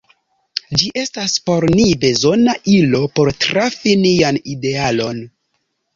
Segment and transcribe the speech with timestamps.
[0.81, 5.25] Ĝi estas por ni bezona ilo por trafi nian idealon.